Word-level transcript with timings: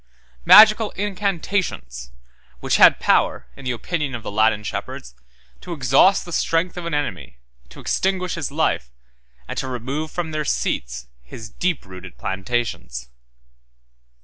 9. 0.47 0.57
Magical 0.57 0.89
incantations; 0.95 2.09
which 2.59 2.77
had 2.77 2.99
power, 2.99 3.45
in 3.55 3.65
the 3.65 3.71
opinion 3.71 4.15
of 4.15 4.23
the 4.23 4.31
Latin 4.31 4.63
shepherds, 4.63 5.13
to 5.59 5.73
exhaust 5.73 6.25
the 6.25 6.31
strength 6.31 6.75
of 6.75 6.87
an 6.87 6.93
enemy, 6.95 7.37
to 7.69 7.79
extinguish 7.79 8.33
his 8.33 8.49
life, 8.51 8.89
and 9.47 9.59
to 9.59 9.67
remove 9.67 10.09
from 10.09 10.31
their 10.31 10.43
seats 10.43 11.05
his 11.21 11.51
deep 11.51 11.85
rooted 11.85 12.17
plantations. 12.17 13.09